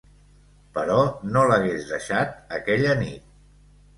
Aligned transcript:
Però 0.77 0.95
no 1.35 1.43
l'hagués 1.51 1.85
deixat 1.91 2.33
aquella 2.57 2.95
nit. 3.05 3.29